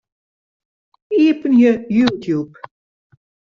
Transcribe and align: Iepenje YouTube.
Iepenje 1.21 1.71
YouTube. 1.97 2.55